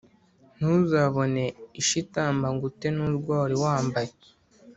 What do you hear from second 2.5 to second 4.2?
ngo ute nurwo wariwambaye